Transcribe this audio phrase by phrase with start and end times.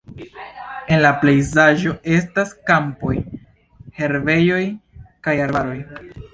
[0.95, 3.13] En la pejzaĝo estas kampoj,
[4.01, 4.65] herbejoj
[5.29, 5.81] kaj arbaroj.